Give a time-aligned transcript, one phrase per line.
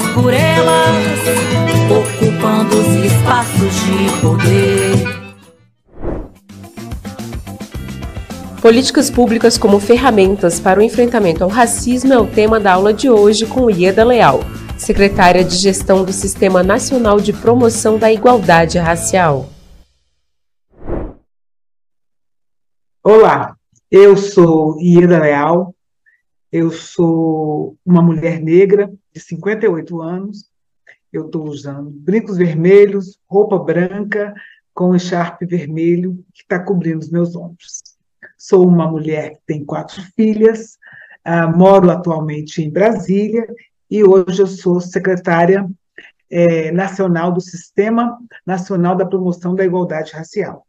[0.00, 1.18] Por elas,
[1.88, 5.24] ocupando os espaços de poder.
[8.60, 13.08] Políticas públicas como ferramentas para o enfrentamento ao racismo é o tema da aula de
[13.08, 14.40] hoje com Ieda Leal,
[14.76, 19.48] secretária de Gestão do Sistema Nacional de Promoção da Igualdade Racial.
[23.02, 23.54] Olá,
[23.90, 25.74] eu sou Ieda Leal,
[26.50, 30.50] eu sou uma mulher negra de 58 anos.
[31.12, 34.34] Eu estou usando brincos vermelhos, roupa branca
[34.74, 37.80] com echarpe vermelho que está cobrindo os meus ombros.
[38.36, 40.76] Sou uma mulher que tem quatro filhas,
[41.24, 43.46] uh, moro atualmente em Brasília
[43.88, 45.68] e hoje eu sou secretária
[46.28, 50.66] é, nacional do Sistema Nacional da Promoção da Igualdade Racial.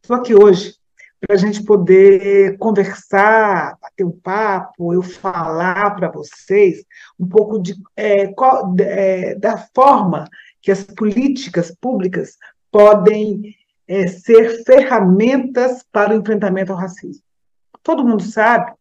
[0.00, 0.76] Estou aqui hoje
[1.24, 6.84] para a gente poder conversar, bater um papo, eu falar para vocês
[7.18, 10.28] um pouco de, é, qual, é, da forma
[10.60, 12.36] que as políticas públicas
[12.72, 13.54] podem
[13.86, 17.22] é, ser ferramentas para o enfrentamento ao racismo.
[17.84, 18.72] Todo mundo sabe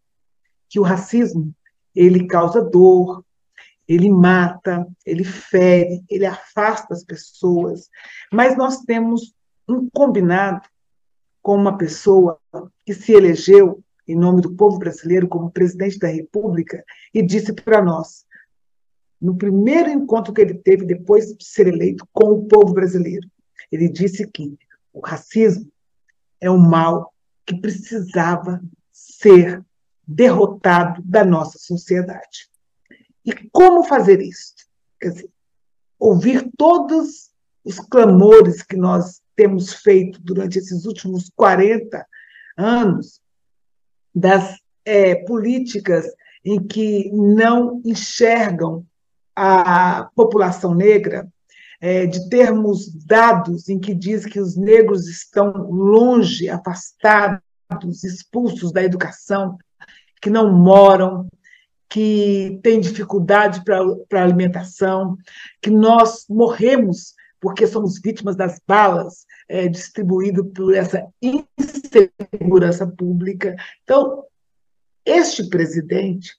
[0.68, 1.54] que o racismo
[1.96, 3.24] ele causa dor,
[3.88, 7.88] ele mata, ele fere, ele afasta as pessoas,
[8.34, 9.36] mas nós temos
[9.68, 10.68] um combinado
[11.42, 12.40] com uma pessoa
[12.86, 17.82] que se elegeu em nome do povo brasileiro como presidente da República e disse para
[17.82, 18.26] nós,
[19.22, 23.28] no primeiro encontro que ele teve depois de ser eleito com o povo brasileiro,
[23.72, 24.58] ele disse que
[24.92, 25.72] o racismo
[26.40, 27.14] é um mal
[27.46, 29.64] que precisava ser
[30.06, 32.50] derrotado da nossa sociedade.
[33.24, 34.54] E como fazer isso?
[35.00, 35.30] Quer dizer,
[36.00, 37.32] ouvir todos
[37.64, 42.06] os clamores que nós temos feito durante esses últimos 40
[42.56, 43.20] anos,
[44.14, 46.06] das é, políticas
[46.46, 48.86] em que não enxergam
[49.36, 51.28] a população negra,
[51.80, 57.42] é, de termos dados em que diz que os negros estão longe, afastados,
[58.04, 59.58] expulsos da educação,
[60.22, 61.28] que não moram,
[61.90, 65.18] que têm dificuldade para alimentação,
[65.60, 73.56] que nós morremos porque somos vítimas das balas é, distribuído por essa insegurança pública.
[73.84, 74.24] Então,
[75.04, 76.38] este presidente,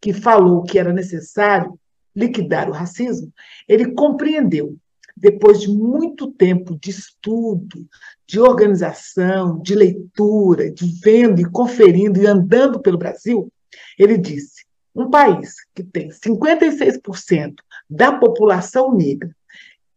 [0.00, 1.78] que falou que era necessário
[2.14, 3.32] liquidar o racismo,
[3.68, 4.76] ele compreendeu,
[5.16, 7.86] depois de muito tempo de estudo,
[8.26, 13.48] de organização, de leitura, de vendo e conferindo e andando pelo Brasil,
[13.96, 14.64] ele disse:
[14.94, 17.54] um país que tem 56%
[17.88, 19.34] da população negra,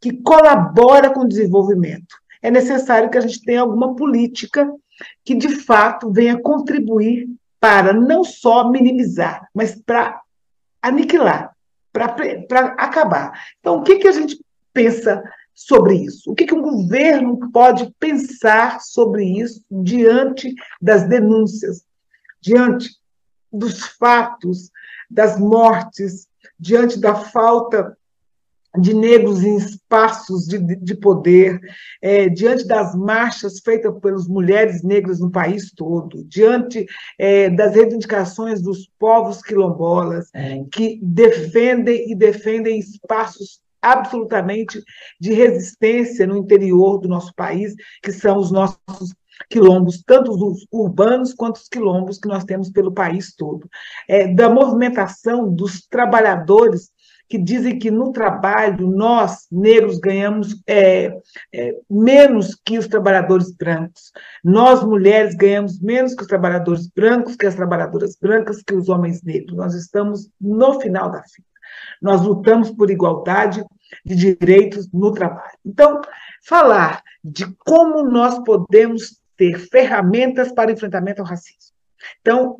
[0.05, 4.71] que colabora com o desenvolvimento, é necessário que a gente tenha alguma política
[5.23, 7.27] que, de fato, venha contribuir
[7.59, 10.21] para não só minimizar, mas para
[10.79, 11.55] aniquilar,
[11.91, 13.33] para acabar.
[13.59, 14.39] Então, o que, que a gente
[14.71, 15.23] pensa
[15.55, 16.31] sobre isso?
[16.31, 21.83] O que, que um governo pode pensar sobre isso diante das denúncias,
[22.39, 22.91] diante
[23.51, 24.69] dos fatos,
[25.09, 26.27] das mortes,
[26.59, 27.97] diante da falta
[28.79, 31.59] de negros em espaços de, de poder,
[32.01, 36.85] é, diante das marchas feitas pelas mulheres negras no país todo, diante
[37.17, 40.63] é, das reivindicações dos povos quilombolas, é.
[40.71, 44.83] que defendem e defendem espaços absolutamente
[45.19, 49.13] de resistência no interior do nosso país, que são os nossos
[49.49, 53.69] quilombos, tanto os urbanos quanto os quilombos que nós temos pelo país todo.
[54.07, 56.89] É, da movimentação dos trabalhadores
[57.27, 61.17] que dizem que no trabalho nós, negros, ganhamos é,
[61.53, 64.11] é, menos que os trabalhadores brancos.
[64.43, 69.23] Nós, mulheres, ganhamos menos que os trabalhadores brancos, que as trabalhadoras brancas, que os homens
[69.23, 69.57] negros.
[69.57, 71.47] Nós estamos no final da fila.
[72.01, 73.63] Nós lutamos por igualdade
[74.05, 75.57] de direitos no trabalho.
[75.65, 76.01] Então,
[76.43, 81.73] falar de como nós podemos ter ferramentas para enfrentamento ao racismo.
[82.21, 82.57] Então,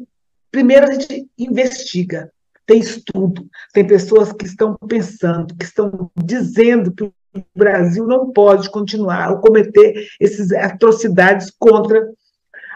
[0.52, 2.32] primeiro a gente investiga,
[2.66, 7.14] tem estudo, tem pessoas que estão pensando, que estão dizendo que o
[7.56, 12.10] Brasil não pode continuar a cometer essas atrocidades contra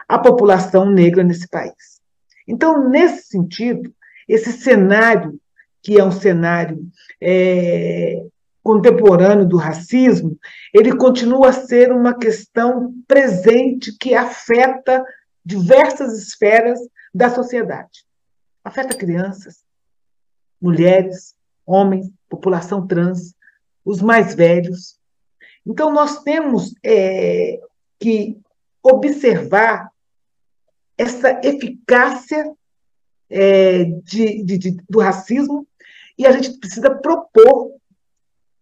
[0.07, 2.01] a população negra nesse país.
[2.47, 3.93] Então, nesse sentido,
[4.27, 5.39] esse cenário,
[5.81, 6.79] que é um cenário
[7.21, 8.25] é,
[8.61, 10.37] contemporâneo do racismo,
[10.73, 15.03] ele continua a ser uma questão presente que afeta
[15.45, 16.79] diversas esferas
[17.13, 18.05] da sociedade.
[18.63, 19.63] Afeta crianças,
[20.61, 21.35] mulheres,
[21.65, 23.33] homens, população trans,
[23.83, 24.99] os mais velhos.
[25.65, 27.59] Então, nós temos é,
[27.99, 28.37] que
[28.83, 29.91] observar
[30.97, 32.51] essa eficácia
[33.29, 35.67] é, de, de, de, do racismo
[36.17, 37.71] e a gente precisa propor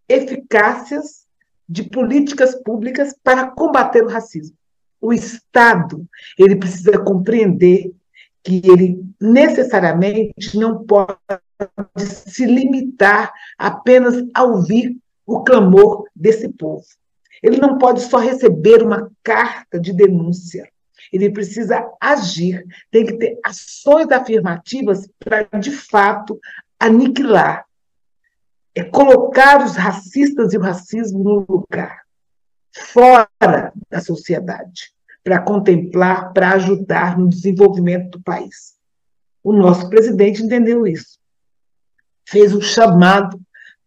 [0.08, 1.26] eficácias
[1.68, 4.56] de políticas públicas para combater o racismo.
[5.02, 6.08] O Estado
[6.38, 7.94] ele precisa compreender
[8.44, 11.18] que ele necessariamente não pode
[11.98, 16.86] se limitar apenas a ouvir o clamor desse povo.
[17.42, 20.70] Ele não pode só receber uma carta de denúncia.
[21.12, 26.40] Ele precisa agir, tem que ter ações afirmativas para, de fato,
[26.80, 27.66] aniquilar,
[28.76, 32.02] é colocar os racistas e o racismo no lugar,
[32.72, 34.92] fora da sociedade,
[35.24, 38.78] para contemplar, para ajudar no desenvolvimento do país.
[39.44, 41.18] O nosso presidente entendeu isso
[42.28, 43.40] fez um chamado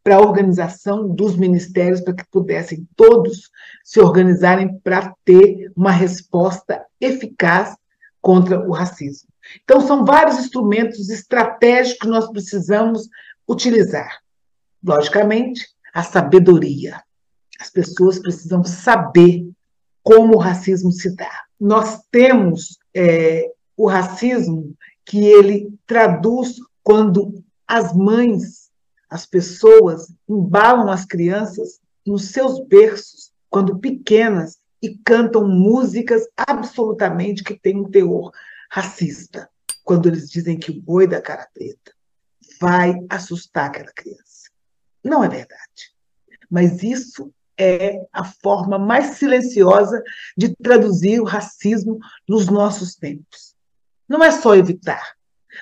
[0.03, 3.51] para a organização dos ministérios para que pudessem todos
[3.85, 7.77] se organizarem para ter uma resposta eficaz
[8.21, 9.29] contra o racismo.
[9.63, 13.09] Então, são vários instrumentos estratégicos que nós precisamos
[13.47, 14.21] utilizar.
[14.83, 17.03] Logicamente, a sabedoria.
[17.61, 19.47] As pessoas precisam saber
[20.03, 21.45] como o racismo se dá.
[21.61, 27.40] Nós temos é, o racismo que ele traduz quando
[27.71, 28.69] as mães,
[29.09, 37.55] as pessoas, embalam as crianças nos seus berços, quando pequenas, e cantam músicas absolutamente que
[37.55, 38.33] têm um teor
[38.69, 39.49] racista.
[39.85, 41.93] Quando eles dizem que o boi da cara preta
[42.61, 44.51] vai assustar aquela criança.
[45.05, 45.95] Não é verdade.
[46.51, 50.03] Mas isso é a forma mais silenciosa
[50.37, 53.55] de traduzir o racismo nos nossos tempos.
[54.09, 55.15] Não é só evitar,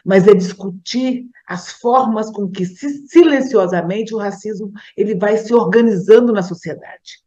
[0.04, 6.42] mas é discutir as formas com que silenciosamente o racismo ele vai se organizando na
[6.42, 7.22] sociedade.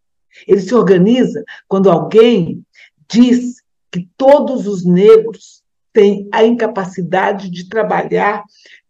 [0.47, 2.63] Ele se organiza quando alguém
[3.09, 8.43] diz que todos os negros têm a incapacidade de trabalhar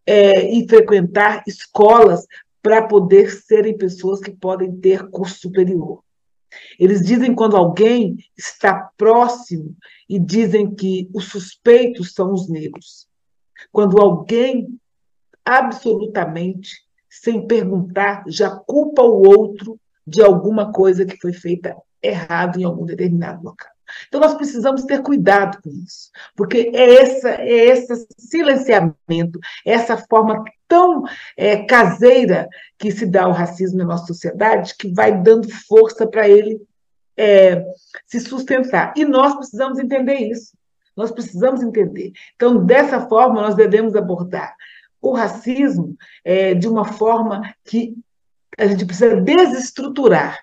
[0.06, 2.26] é, e frequentar escolas
[2.62, 6.04] para poder serem pessoas que podem ter curso superior.
[6.78, 9.76] Eles dizem quando alguém está próximo
[10.08, 13.08] e dizem que os suspeitos são os negros.
[13.72, 14.80] Quando alguém,
[15.46, 22.64] absolutamente, sem perguntar, já culpa o outro de alguma coisa que foi feita errado em
[22.64, 23.70] algum determinado local.
[24.08, 30.44] Então, nós precisamos ter cuidado com isso, porque é, essa, é esse silenciamento, essa forma
[30.68, 31.04] tão
[31.36, 36.28] é, caseira que se dá ao racismo na nossa sociedade, que vai dando força para
[36.28, 36.62] ele
[37.18, 37.64] é,
[38.08, 38.94] se sustentar.
[38.96, 40.54] E nós precisamos entender isso.
[41.02, 42.12] Nós precisamos entender.
[42.36, 44.56] Então, dessa forma, nós devemos abordar
[45.02, 47.96] o racismo é, de uma forma que
[48.58, 50.40] a gente precisa desestruturar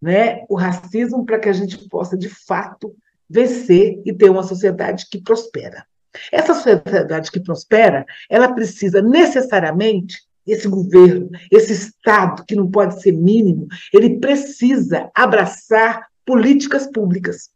[0.00, 2.94] né, o racismo para que a gente possa, de fato,
[3.28, 5.84] vencer e ter uma sociedade que prospera.
[6.32, 13.12] Essa sociedade que prospera, ela precisa necessariamente esse governo, esse Estado, que não pode ser
[13.12, 17.50] mínimo, ele precisa abraçar políticas públicas.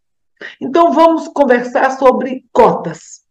[0.60, 3.22] Então, vamos conversar sobre cotas.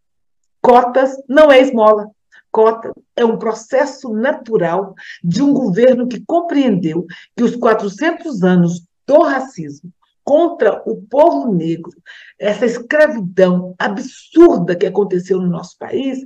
[0.61, 2.09] Cotas não é esmola.
[2.51, 9.21] Cota é um processo natural de um governo que compreendeu que os 400 anos do
[9.23, 9.91] racismo
[10.23, 11.91] contra o povo negro,
[12.37, 16.19] essa escravidão absurda que aconteceu no nosso país,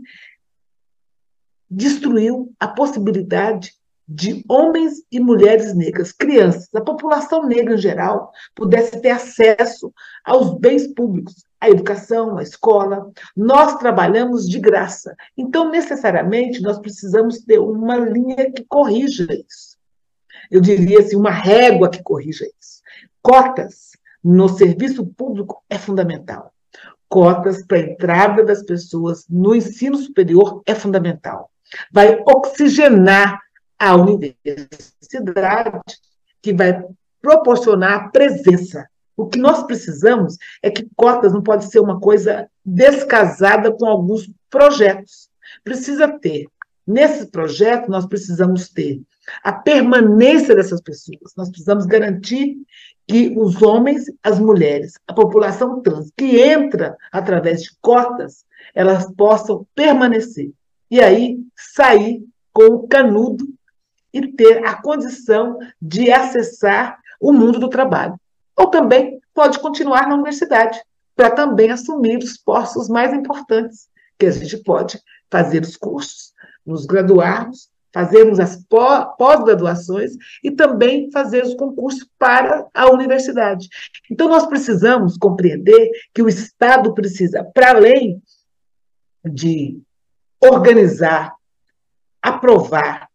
[1.70, 3.74] destruiu a possibilidade
[4.08, 9.92] de homens e mulheres negras, crianças, a população negra em geral, pudesse ter acesso
[10.24, 13.12] aos bens públicos, à educação, à escola.
[13.36, 15.16] Nós trabalhamos de graça.
[15.36, 19.76] Então, necessariamente, nós precisamos ter uma linha que corrija isso.
[20.52, 22.82] Eu diria assim, uma régua que corrija isso.
[23.24, 23.92] Cotas
[24.24, 26.54] no serviço público é fundamental.
[27.10, 31.50] Cotas para a entrada das pessoas no ensino superior é fundamental.
[31.92, 33.40] Vai oxigenar
[33.80, 35.82] a universidade,
[36.42, 36.84] que vai
[37.22, 38.88] proporcionar presença.
[39.18, 44.30] O que nós precisamos é que cotas não pode ser uma coisa descasada com alguns
[44.50, 45.30] projetos.
[45.64, 46.48] Precisa ter.
[46.86, 49.02] Nesse projeto, nós precisamos ter
[49.44, 51.34] a permanência dessas pessoas.
[51.36, 52.58] Nós precisamos garantir
[53.08, 59.66] que os homens, as mulheres, a população trans que entra através de cotas, elas possam
[59.74, 60.52] permanecer.
[60.92, 63.48] E aí sair com o canudo
[64.16, 68.18] e ter a condição de acessar o mundo do trabalho.
[68.56, 70.82] Ou também pode continuar na universidade,
[71.14, 76.34] para também assumir os postos mais importantes, que a gente pode fazer os cursos,
[76.66, 78.64] nos graduarmos, fazermos as
[79.18, 83.68] pós-graduações e também fazer os concursos para a universidade.
[84.10, 88.22] Então, nós precisamos compreender que o Estado precisa, para além
[89.26, 89.82] de
[90.42, 91.34] organizar,
[92.22, 93.10] aprovar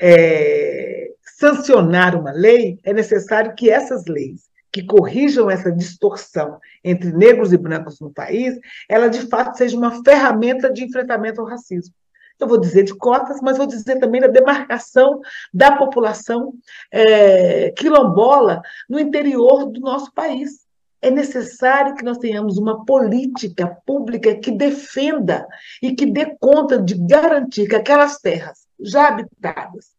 [0.00, 7.52] é, sancionar uma lei, é necessário que essas leis que corrijam essa distorção entre negros
[7.52, 8.58] e brancos no país,
[8.88, 11.94] ela de fato seja uma ferramenta de enfrentamento ao racismo.
[12.40, 15.20] Eu vou dizer de cotas, mas vou dizer também da demarcação
[15.52, 16.52] da população
[16.90, 20.64] é, quilombola no interior do nosso país.
[21.00, 25.46] É necessário que nós tenhamos uma política pública que defenda
[25.80, 29.94] e que dê conta de garantir que aquelas terras já habitadas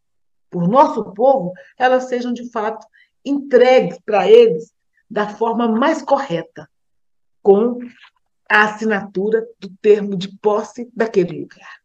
[0.50, 2.86] por nosso povo, elas sejam de fato
[3.24, 4.74] entregues para eles
[5.10, 6.70] da forma mais correta,
[7.42, 7.80] com
[8.50, 11.82] a assinatura do termo de posse daquele lugar.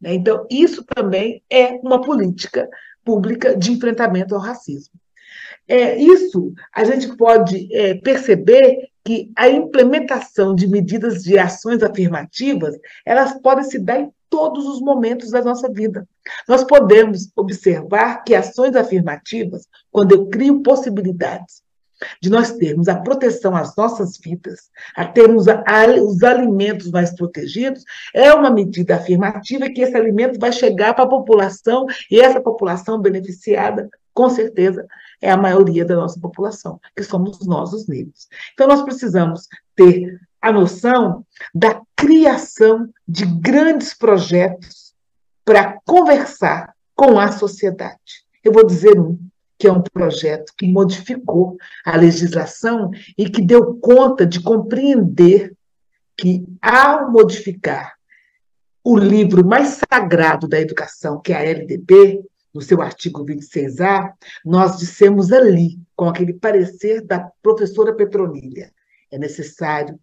[0.00, 0.14] Né?
[0.14, 2.68] Então, isso também é uma política
[3.04, 4.94] pública de enfrentamento ao racismo.
[5.66, 12.76] É, isso a gente pode é, perceber que a implementação de medidas de ações afirmativas
[13.04, 16.06] elas podem se dar em todos os momentos da nossa vida.
[16.48, 21.62] Nós podemos observar que ações afirmativas, quando eu crio possibilidades
[22.22, 27.14] de nós termos a proteção às nossas vidas, a termos a, a, os alimentos mais
[27.14, 32.40] protegidos, é uma medida afirmativa que esse alimento vai chegar para a população e essa
[32.40, 34.86] população beneficiada, com certeza,
[35.20, 38.28] é a maioria da nossa população, que somos nós, os negros.
[38.52, 41.24] Então, nós precisamos ter a noção
[41.54, 44.94] da criação de grandes projetos
[45.44, 48.24] para conversar com a sociedade.
[48.42, 49.18] Eu vou dizer um,
[49.58, 55.52] que é um projeto que modificou a legislação e que deu conta de compreender
[56.16, 57.94] que, ao modificar
[58.82, 64.12] o livro mais sagrado da educação, que é a LDB, no seu artigo 26A,
[64.44, 68.72] nós dissemos ali, com aquele parecer da professora Petronilha,
[69.10, 69.98] é necessário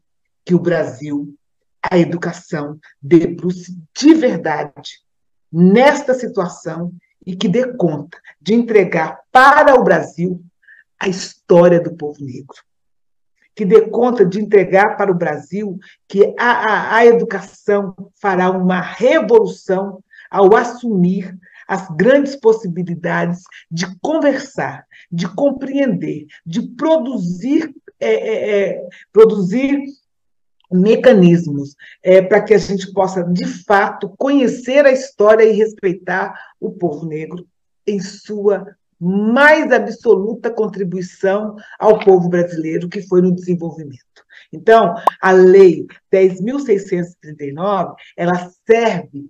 [0.45, 1.35] que o Brasil,
[1.81, 5.01] a educação, debruce de verdade
[5.51, 6.93] nesta situação
[7.25, 10.41] e que dê conta de entregar para o Brasil
[10.99, 12.57] a história do povo negro.
[13.53, 15.77] Que dê conta de entregar para o Brasil
[16.07, 21.37] que a, a, a educação fará uma revolução ao assumir
[21.67, 29.83] as grandes possibilidades de conversar, de compreender, de produzir, é, é, é produzir
[30.71, 36.71] mecanismos é, para que a gente possa, de fato, conhecer a história e respeitar o
[36.71, 37.47] povo negro
[37.85, 44.03] em sua mais absoluta contribuição ao povo brasileiro, que foi no desenvolvimento.
[44.51, 49.29] Então, a Lei 10.639, ela serve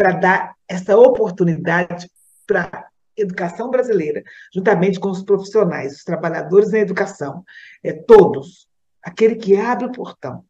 [0.00, 2.10] para dar essa oportunidade
[2.46, 7.44] para a educação brasileira, juntamente com os profissionais, os trabalhadores na educação,
[7.84, 8.66] é, todos,
[9.02, 10.42] aquele que abre o portão,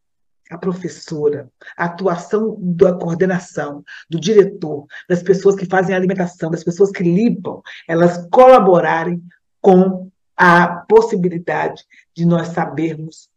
[0.48, 6.62] a professora, a atuação da coordenação, do diretor, das pessoas que fazem a alimentação, das
[6.62, 9.20] pessoas que limpam, elas colaborarem
[9.60, 11.82] com a possibilidade
[12.14, 13.28] de nós sabermos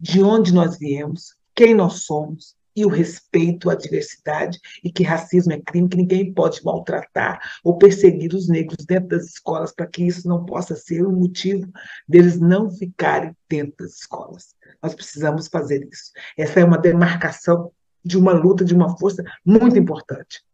[0.00, 5.52] de onde nós viemos, quem nós somos, e o respeito à diversidade, e que racismo
[5.52, 10.06] é crime, que ninguém pode maltratar ou perseguir os negros dentro das escolas, para que
[10.06, 11.66] isso não possa ser um motivo
[12.06, 14.54] deles não ficarem dentro das escolas.
[14.82, 16.12] Nós precisamos fazer isso.
[16.36, 17.72] Essa é uma demarcação
[18.04, 20.44] de uma luta, de uma força muito importante.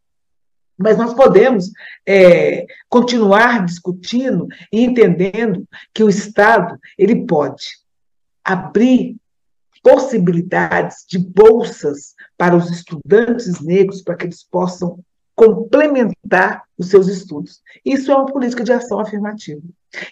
[0.79, 1.71] Mas nós podemos
[2.07, 7.67] é, continuar discutindo e entendendo que o Estado ele pode
[8.45, 9.17] abrir
[9.83, 15.03] possibilidades de bolsas para os estudantes negros para que eles possam
[15.35, 17.61] complementar os seus estudos.
[17.85, 19.63] Isso é uma política de ação afirmativa.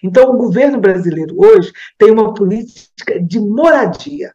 [0.03, 4.35] Então, o governo brasileiro hoje tem uma política de moradia.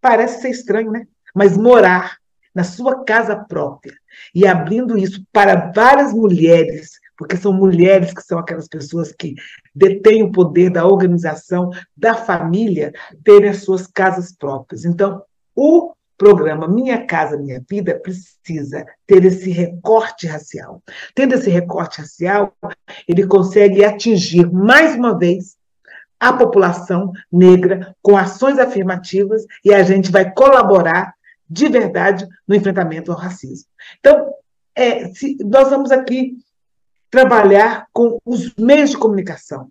[0.00, 1.06] Parece ser estranho, né?
[1.34, 2.18] Mas morar
[2.54, 3.94] na sua casa própria
[4.34, 9.34] e abrindo isso para várias mulheres, porque são mulheres que são aquelas pessoas que
[9.74, 12.92] detêm o poder da organização da família,
[13.24, 14.84] terem as suas casas próprias.
[14.84, 15.20] Então,
[15.54, 20.80] o programa Minha Casa Minha Vida precisa ter esse recorte racial.
[21.14, 22.52] Tendo esse recorte racial,
[23.06, 25.56] ele consegue atingir mais uma vez
[26.20, 31.14] a população negra com ações afirmativas e a gente vai colaborar
[31.50, 33.68] de verdade no enfrentamento ao racismo.
[33.98, 34.32] Então,
[34.74, 36.36] é, se, nós vamos aqui
[37.10, 39.70] trabalhar com os meios de comunicação,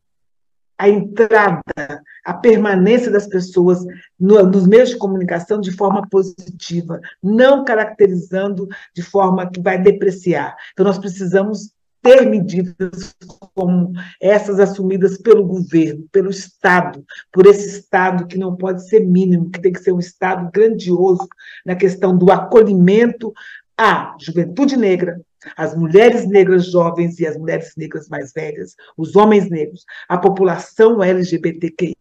[0.78, 3.84] a entrada, a permanência das pessoas
[4.20, 10.56] no, nos meios de comunicação de forma positiva, não caracterizando de forma que vai depreciar.
[10.74, 13.16] Então, nós precisamos ter medidas
[13.56, 13.92] como
[14.22, 19.60] essas assumidas pelo governo, pelo Estado, por esse Estado que não pode ser mínimo, que
[19.60, 21.28] tem que ser um Estado grandioso
[21.66, 23.34] na questão do acolhimento
[23.78, 25.20] à juventude negra,
[25.56, 31.04] as mulheres negras jovens e as mulheres negras mais velhas, os homens negros, a população
[31.04, 31.96] LGBTQIA,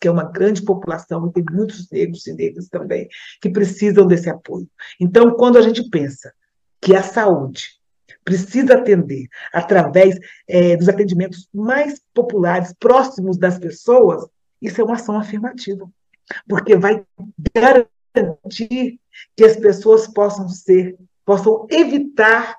[0.00, 3.08] que é uma grande população, e tem muitos negros e negras também,
[3.40, 4.68] que precisam desse apoio.
[5.00, 6.32] Então, quando a gente pensa
[6.80, 7.76] que a saúde
[8.24, 10.18] precisa atender através
[10.48, 14.26] é, dos atendimentos mais populares, próximos das pessoas,
[14.60, 15.88] isso é uma ação afirmativa,
[16.48, 17.04] porque vai
[17.54, 18.98] garantir
[19.36, 22.56] que as pessoas possam ser, possam evitar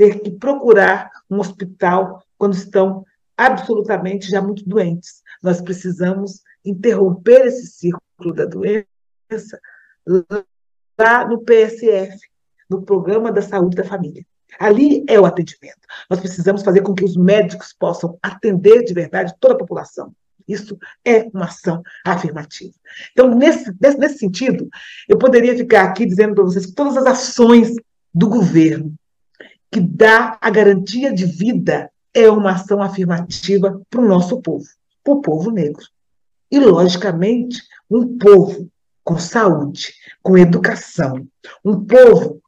[0.00, 3.04] ter que procurar um hospital quando estão
[3.36, 5.22] absolutamente já muito doentes.
[5.42, 8.86] Nós precisamos interromper esse círculo da doença
[10.98, 12.16] lá no PSF,
[12.70, 14.24] no Programa da Saúde da Família.
[14.58, 15.86] Ali é o atendimento.
[16.08, 20.14] Nós precisamos fazer com que os médicos possam atender de verdade toda a população.
[20.48, 22.72] Isso é uma ação afirmativa.
[23.12, 24.66] Então, nesse, nesse, nesse sentido,
[25.06, 27.74] eu poderia ficar aqui dizendo para vocês que todas as ações
[28.14, 28.94] do governo
[29.70, 34.66] que dá a garantia de vida é uma ação afirmativa para o nosso povo,
[35.04, 35.84] para o povo negro.
[36.50, 38.68] E, logicamente, um povo
[39.04, 41.26] com saúde, com educação,
[41.64, 42.40] um povo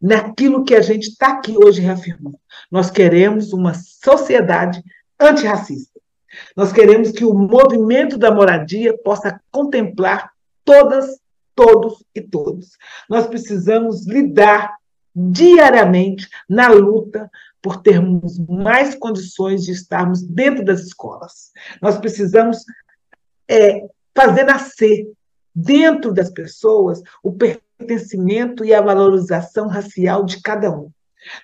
[0.00, 2.38] naquilo que a gente está aqui hoje reafirmando.
[2.70, 4.80] Nós queremos uma sociedade
[5.18, 5.98] antirracista.
[6.56, 10.30] Nós queremos que o movimento da moradia possa contemplar
[10.64, 11.18] todas,
[11.52, 12.76] todos e todos.
[13.10, 14.76] Nós precisamos lidar
[15.12, 17.28] diariamente na luta
[17.60, 21.50] por termos mais condições de estarmos dentro das escolas.
[21.82, 22.58] Nós precisamos
[23.48, 25.08] é, fazer nascer
[25.58, 30.90] dentro das pessoas o pertencimento e a valorização racial de cada um.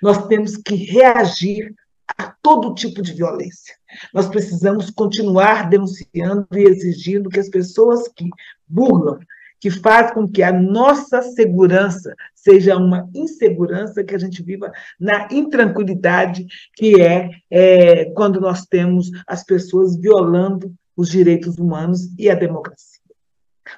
[0.01, 1.75] Nós temos que reagir
[2.17, 3.75] a todo tipo de violência.
[4.13, 8.29] Nós precisamos continuar denunciando e exigindo que as pessoas que
[8.69, 9.19] burlam,
[9.59, 15.27] que fazem com que a nossa segurança seja uma insegurança, que a gente viva na
[15.33, 22.35] intranquilidade que é, é quando nós temos as pessoas violando os direitos humanos e a
[22.35, 23.04] democracia.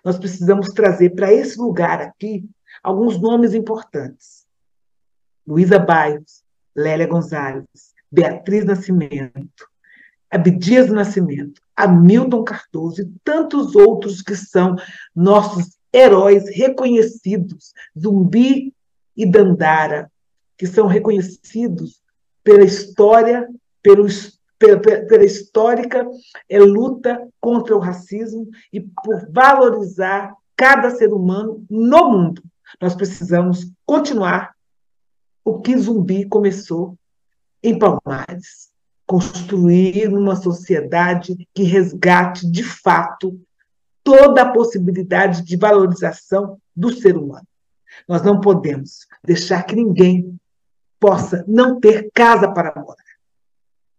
[0.05, 2.49] Nós precisamos trazer para esse lugar aqui
[2.83, 4.47] alguns nomes importantes.
[5.47, 6.43] Luísa Bairros,
[6.75, 9.69] Lélia Gonzalez, Beatriz Nascimento,
[10.31, 14.77] Abdias Nascimento, Hamilton Cardoso e tantos outros que são
[15.15, 18.75] nossos heróis reconhecidos, Zumbi
[19.17, 20.11] e Dandara,
[20.59, 22.03] que são reconhecidos
[22.43, 23.49] pela história,
[23.83, 24.09] pelo, pela,
[24.59, 26.07] pela histórica
[26.49, 32.43] é, luta contra o racismo e por valorizar cada ser humano no mundo.
[32.81, 34.55] Nós precisamos continuar
[35.45, 36.97] o que Zumbi começou
[37.63, 38.71] em Palmares,
[39.07, 43.41] construir uma sociedade que resgate de fato
[44.03, 47.47] toda a possibilidade de valorização do ser humano.
[48.09, 50.39] Nós não podemos deixar que ninguém
[50.99, 53.06] possa não ter casa para morar.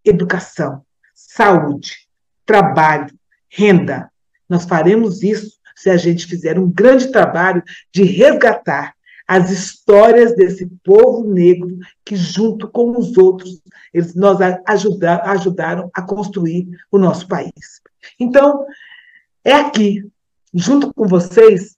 [0.10, 0.82] Educação,
[1.14, 2.08] saúde,
[2.46, 3.14] trabalho,
[3.50, 4.10] renda.
[4.48, 7.62] Nós faremos isso se a gente fizer um grande trabalho
[7.94, 8.96] de resgatar
[9.28, 13.62] as histórias desse povo negro que, junto com os outros,
[13.94, 17.82] eles nos ajudaram, ajudaram a construir o nosso país.
[18.18, 18.66] Então,
[19.44, 20.10] é aqui,
[20.54, 21.76] junto com vocês,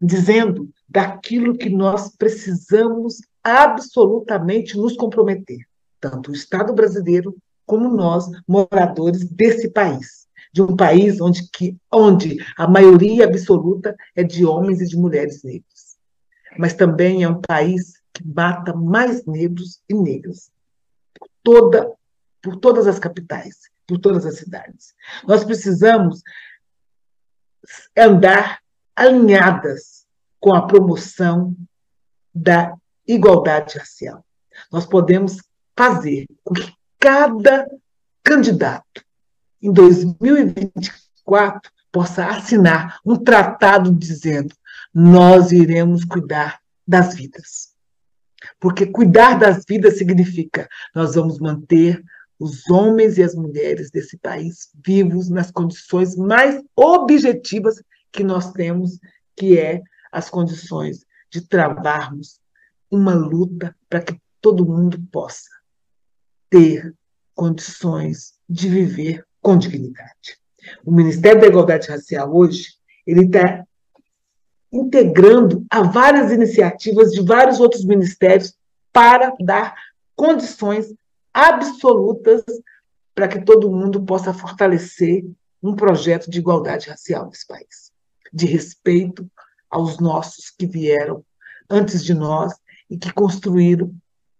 [0.00, 5.67] dizendo daquilo que nós precisamos absolutamente nos comprometer,
[6.00, 12.38] tanto o Estado brasileiro como nós, moradores desse país de um país onde, que, onde
[12.56, 15.88] a maioria absoluta é de homens e de mulheres negras
[16.58, 20.50] mas também é um país que mata mais negros e negras
[21.18, 21.92] por, toda,
[22.42, 24.94] por todas as capitais, por todas as cidades.
[25.26, 26.22] Nós precisamos
[27.96, 28.60] andar
[28.96, 30.06] alinhadas
[30.40, 31.56] com a promoção
[32.34, 32.74] da
[33.06, 34.24] igualdade racial.
[34.72, 35.40] Nós podemos
[35.78, 37.64] fazer com que cada
[38.24, 39.00] candidato
[39.62, 44.52] em 2024 possa assinar um tratado dizendo
[44.92, 47.68] nós iremos cuidar das vidas.
[48.58, 52.02] Porque cuidar das vidas significa nós vamos manter
[52.40, 58.98] os homens e as mulheres desse país vivos nas condições mais objetivas que nós temos,
[59.36, 62.40] que é as condições de travarmos
[62.90, 65.57] uma luta para que todo mundo possa
[66.50, 66.94] ter
[67.34, 70.38] condições de viver com dignidade.
[70.84, 72.74] O Ministério da Igualdade Racial hoje
[73.06, 73.64] ele está
[74.72, 78.54] integrando a várias iniciativas de vários outros ministérios
[78.92, 79.74] para dar
[80.14, 80.92] condições
[81.32, 82.42] absolutas
[83.14, 85.24] para que todo mundo possa fortalecer
[85.62, 87.92] um projeto de igualdade racial nesse país,
[88.32, 89.28] de respeito
[89.70, 91.24] aos nossos que vieram
[91.68, 92.54] antes de nós
[92.90, 93.94] e que construíram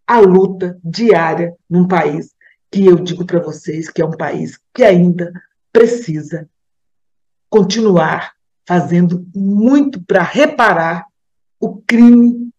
[0.08, 2.34] a luta diária num país
[2.70, 5.30] que eu digo para vocês que é um país que ainda
[5.70, 6.48] precisa
[7.50, 8.32] continuar
[8.66, 11.04] fazendo muito para reparar
[11.60, 12.50] o crime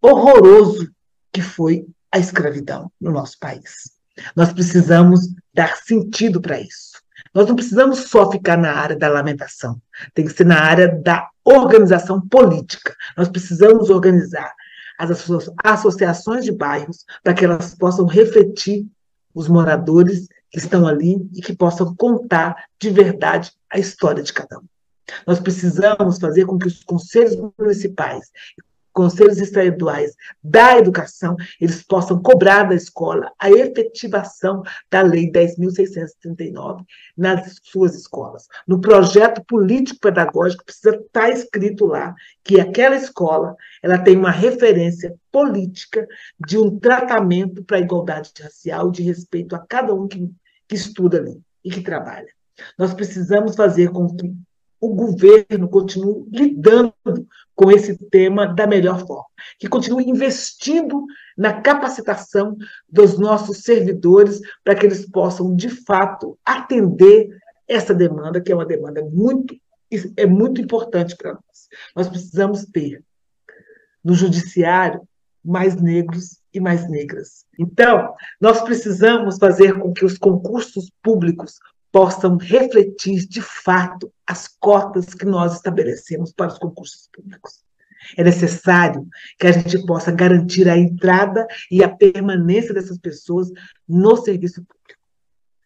[0.00, 0.90] horroroso
[1.30, 3.92] que foi a escravidão no nosso país.
[4.34, 5.20] Nós precisamos
[5.54, 7.00] dar sentido para isso.
[7.34, 9.80] Nós não precisamos só ficar na área da lamentação,
[10.14, 12.94] tem que ser na área da organização política.
[13.16, 14.52] Nós precisamos organizar
[15.00, 15.26] as
[15.64, 18.86] associações de bairros para que elas possam refletir
[19.34, 24.58] os moradores que estão ali e que possam contar de verdade a história de cada
[24.58, 24.64] um.
[25.26, 28.30] Nós precisamos fazer com que os conselhos municipais,
[29.00, 36.84] conselhos estaduais da educação, eles possam cobrar da escola a efetivação da Lei 10.639
[37.16, 38.46] nas suas escolas.
[38.68, 46.06] No projeto político-pedagógico precisa estar escrito lá que aquela escola ela tem uma referência política
[46.46, 50.30] de um tratamento para a igualdade racial, de respeito a cada um que,
[50.68, 52.28] que estuda ali e que trabalha.
[52.78, 54.30] Nós precisamos fazer com que
[54.80, 56.94] o governo continue lidando
[57.54, 59.26] com esse tema da melhor forma,
[59.58, 61.04] que continue investindo
[61.36, 62.56] na capacitação
[62.88, 67.28] dos nossos servidores para que eles possam, de fato, atender
[67.68, 69.54] essa demanda, que é uma demanda muito,
[70.16, 71.68] é muito importante para nós.
[71.94, 73.04] Nós precisamos ter
[74.02, 75.06] no judiciário
[75.44, 77.44] mais negros e mais negras.
[77.58, 81.58] Então, nós precisamos fazer com que os concursos públicos
[81.92, 87.64] possam refletir de fato as cotas que nós estabelecemos para os concursos públicos.
[88.16, 89.06] É necessário
[89.38, 93.50] que a gente possa garantir a entrada e a permanência dessas pessoas
[93.88, 95.00] no serviço público.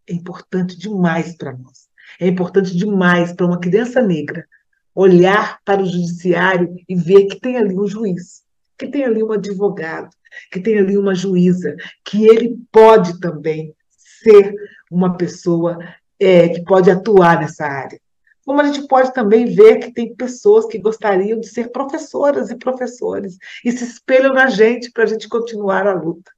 [0.06, 1.88] É importante demais para nós.
[2.20, 4.46] É importante demais para uma criança negra
[4.94, 8.44] olhar para o judiciário e ver que tem ali um juiz,
[8.78, 10.10] que tem ali um advogado,
[10.52, 13.74] que tem ali uma juíza, que ele pode também
[14.22, 14.54] ser
[14.90, 15.78] uma pessoa
[16.20, 17.98] é, que pode atuar nessa área.
[18.44, 22.56] Como a gente pode também ver que tem pessoas que gostariam de ser professoras e
[22.56, 26.30] professores e se espelham na gente para a gente continuar a luta.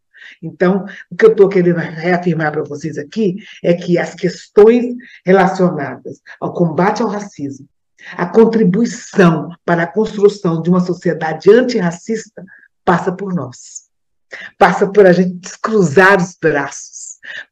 [0.43, 6.21] Então, o que eu estou querendo reafirmar para vocês aqui é que as questões relacionadas
[6.41, 7.69] ao combate ao racismo,
[8.17, 12.45] a contribuição para a construção de uma sociedade antirracista
[12.85, 13.87] passa por nós.
[14.59, 16.96] Passa por a gente descruzar os braços,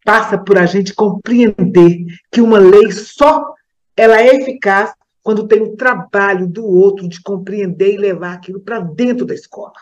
[0.04, 3.54] passa por a gente compreender que uma lei só
[3.96, 8.80] ela é eficaz quando tem o trabalho do outro de compreender e levar aquilo para
[8.80, 9.72] dentro da escola.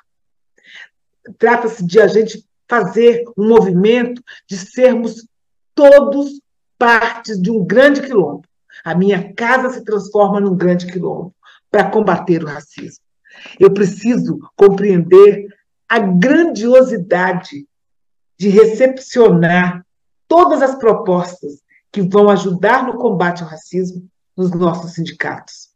[1.38, 5.26] Trata-se de a gente fazer um movimento de sermos
[5.74, 6.40] todos
[6.78, 8.42] partes de um grande quilombo.
[8.84, 11.34] A minha casa se transforma num grande quilombo
[11.70, 13.04] para combater o racismo.
[13.58, 15.46] Eu preciso compreender
[15.88, 17.66] a grandiosidade
[18.42, 19.86] de recepcionar
[20.26, 24.04] todas as propostas que vão ajudar no combate ao racismo
[24.36, 25.68] nos nossos sindicatos,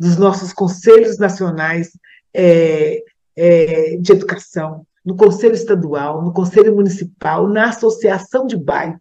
[0.00, 1.90] nos nossos conselhos nacionais
[2.32, 3.04] é,
[3.36, 8.98] é, de educação, no conselho estadual, no conselho municipal, na associação de bairro,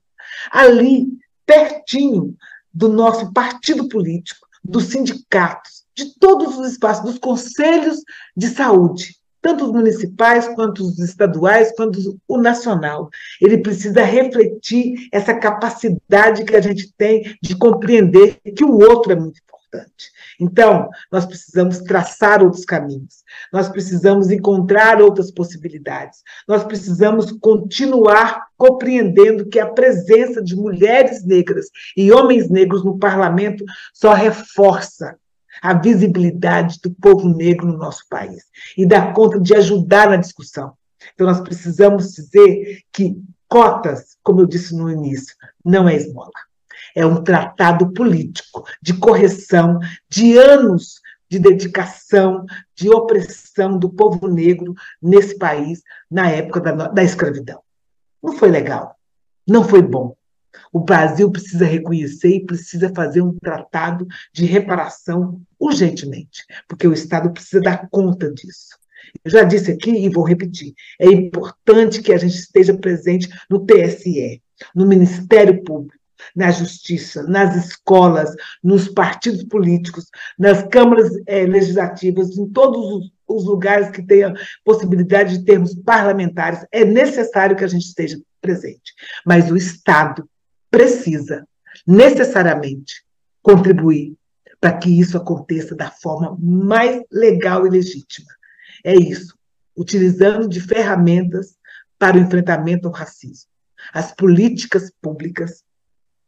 [0.52, 1.08] ali,
[1.46, 2.36] pertinho
[2.74, 8.04] do nosso partido político, dos sindicatos, de todos os espaços, dos conselhos
[8.36, 13.10] de saúde tanto os municipais, quanto os estaduais, quanto o nacional.
[13.42, 19.16] Ele precisa refletir essa capacidade que a gente tem de compreender que o outro é
[19.16, 20.12] muito importante.
[20.40, 29.46] Então, nós precisamos traçar outros caminhos, nós precisamos encontrar outras possibilidades, nós precisamos continuar compreendendo
[29.48, 35.18] que a presença de mulheres negras e homens negros no parlamento só reforça
[35.62, 38.44] a visibilidade do povo negro no nosso país
[38.78, 40.74] e dar conta de ajudar na discussão.
[41.14, 43.16] Então, nós precisamos dizer que
[43.48, 46.32] cotas, como eu disse no início, não é esmola.
[46.96, 51.02] É um tratado político de correção de anos
[51.34, 57.60] de dedicação, de opressão do povo negro nesse país na época da, da escravidão.
[58.22, 58.96] Não foi legal,
[59.48, 60.16] não foi bom.
[60.72, 67.32] O Brasil precisa reconhecer e precisa fazer um tratado de reparação urgentemente, porque o Estado
[67.32, 68.78] precisa dar conta disso.
[69.24, 73.66] Eu já disse aqui e vou repetir: é importante que a gente esteja presente no
[73.66, 74.42] TSE,
[74.76, 75.98] no Ministério Público,
[76.36, 80.06] na Justiça, nas escolas, nos partidos políticos,
[80.38, 86.66] nas câmaras é, legislativas, em todos os, os lugares que tenham possibilidade de termos parlamentares.
[86.72, 88.94] É necessário que a gente esteja presente.
[89.26, 90.28] Mas o Estado
[90.74, 91.48] precisa
[91.86, 93.06] necessariamente
[93.44, 94.18] contribuir
[94.60, 98.32] para que isso aconteça da forma mais legal e legítima.
[98.84, 99.38] É isso,
[99.78, 101.56] utilizando de ferramentas
[102.00, 103.52] para o enfrentamento ao racismo.
[103.94, 105.64] As políticas públicas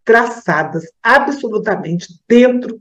[0.04, 2.80] traçadas absolutamente dentro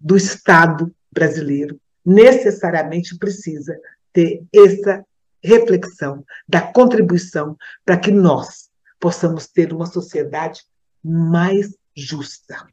[0.00, 3.76] do Estado brasileiro necessariamente precisa
[4.12, 5.04] ter essa
[5.42, 10.62] reflexão da contribuição para que nós possamos ter uma sociedade
[11.04, 12.66] mais justa,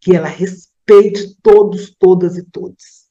[0.00, 3.08] que ela respeite todos, todas e todos,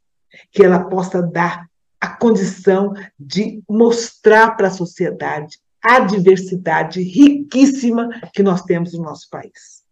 [0.51, 1.67] que ela possa dar
[1.99, 9.29] a condição de mostrar para a sociedade a diversidade riquíssima que nós temos no nosso
[9.29, 9.83] país.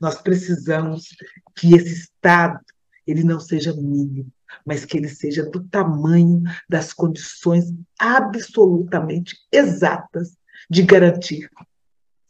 [0.00, 1.08] Nós precisamos
[1.54, 2.60] que esse Estado
[3.06, 4.32] ele não seja mínimo,
[4.64, 10.36] mas que ele seja do tamanho das condições absolutamente exatas
[10.68, 11.48] de garantir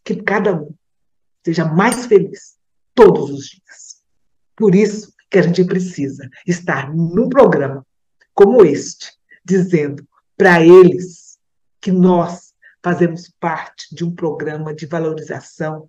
[0.05, 0.75] que cada um
[1.47, 2.57] seja mais feliz
[2.93, 4.03] todos os dias.
[4.57, 7.87] Por isso que a gente precisa estar num programa
[8.35, 9.13] como este,
[9.45, 10.05] dizendo
[10.37, 11.39] para eles
[11.81, 15.89] que nós fazemos parte de um programa de valorização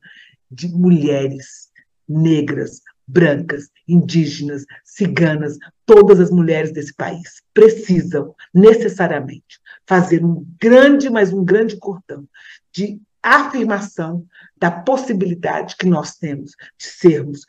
[0.49, 1.69] de mulheres
[2.07, 11.33] negras, brancas, indígenas, ciganas, todas as mulheres desse país precisam necessariamente fazer um grande, mas
[11.33, 12.27] um grande cordão
[12.71, 17.45] de afirmação da possibilidade que nós temos de sermos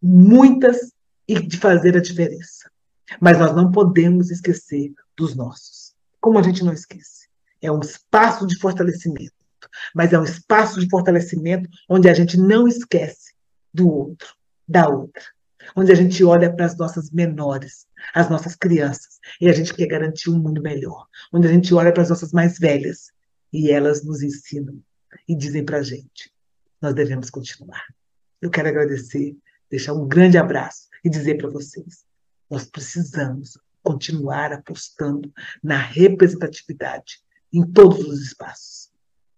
[0.00, 0.92] muitas
[1.26, 2.70] e de fazer a diferença.
[3.20, 5.94] Mas nós não podemos esquecer dos nossos.
[6.20, 7.28] Como a gente não esquece?
[7.60, 9.32] É um espaço de fortalecimento,
[9.94, 13.34] mas é um espaço de fortalecimento onde a gente não esquece
[13.72, 14.34] do outro,
[14.66, 15.22] da outra.
[15.76, 19.86] Onde a gente olha para as nossas menores, as nossas crianças, e a gente quer
[19.86, 21.06] garantir um mundo melhor.
[21.32, 23.10] Onde a gente olha para as nossas mais velhas,
[23.52, 24.80] e elas nos ensinam
[25.26, 26.32] e dizem para a gente:
[26.80, 27.84] nós devemos continuar.
[28.40, 29.36] Eu quero agradecer,
[29.70, 32.04] deixar um grande abraço e dizer para vocês:
[32.50, 37.20] nós precisamos continuar apostando na representatividade
[37.52, 38.90] em todos os espaços.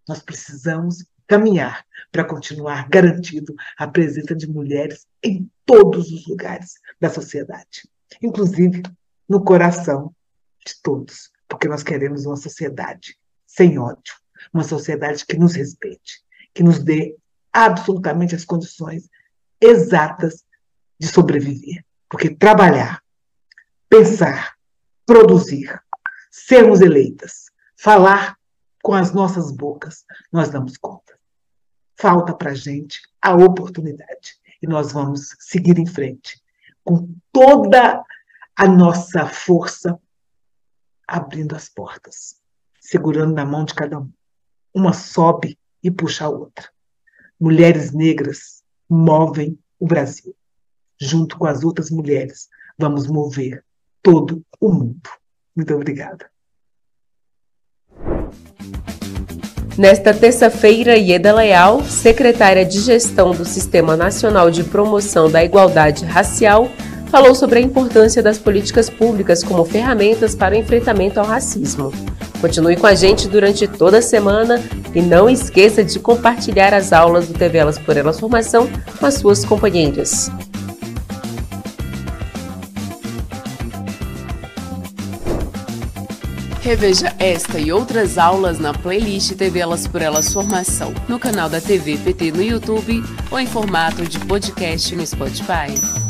[0.08, 7.08] Nós precisamos caminhar para continuar garantindo a presença de mulheres em todos os lugares da
[7.08, 7.88] sociedade,
[8.20, 8.82] inclusive
[9.28, 10.12] no coração
[10.66, 14.14] de todos, porque nós queremos uma sociedade sem ódio,
[14.52, 16.22] uma sociedade que nos respeite,
[16.54, 17.16] que nos dê
[17.52, 19.08] absolutamente as condições
[19.60, 20.44] exatas
[20.98, 21.84] de sobreviver.
[22.08, 23.02] Porque trabalhar,
[23.88, 24.54] pensar,
[25.06, 25.80] produzir,
[26.30, 28.36] sermos eleitas, falar
[28.82, 31.18] com as nossas bocas, nós damos conta.
[31.96, 36.40] Falta para a gente a oportunidade e nós vamos seguir em frente
[36.82, 38.02] com toda
[38.56, 39.98] a nossa força,
[41.06, 42.40] abrindo as portas,
[42.80, 44.10] segurando na mão de cada um.
[44.74, 46.68] Uma sobe e puxa a outra.
[47.38, 50.34] Mulheres negras movem o Brasil.
[51.00, 53.64] Junto com as outras mulheres, vamos mover
[54.02, 55.10] todo o mundo.
[55.56, 56.30] Muito obrigada.
[59.78, 66.68] Nesta terça-feira, Ieda Leal, secretária de Gestão do Sistema Nacional de Promoção da Igualdade Racial,
[67.10, 71.92] falou sobre a importância das políticas públicas como ferramentas para o enfrentamento ao racismo.
[72.40, 74.62] Continue com a gente durante toda a semana
[74.94, 79.14] e não esqueça de compartilhar as aulas do TV Elas por Elas Formação com as
[79.14, 80.30] suas companheiras.
[86.62, 91.60] Reveja esta e outras aulas na playlist TV Elas por Elas Formação, no canal da
[91.60, 96.09] TV PT no YouTube ou em formato de podcast no Spotify.